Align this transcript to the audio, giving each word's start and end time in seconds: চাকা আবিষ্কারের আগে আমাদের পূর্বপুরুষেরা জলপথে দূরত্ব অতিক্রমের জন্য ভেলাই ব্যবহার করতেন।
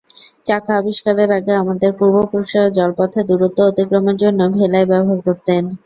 চাকা 0.45 0.71
আবিষ্কারের 0.77 1.29
আগে 1.37 1.53
আমাদের 1.55 1.91
পূর্বপুরুষেরা 1.99 2.67
জলপথে 2.77 3.19
দূরত্ব 3.29 3.59
অতিক্রমের 3.69 4.17
জন্য 4.23 4.39
ভেলাই 4.55 4.85
ব্যবহার 4.91 5.19
করতেন। 5.27 5.63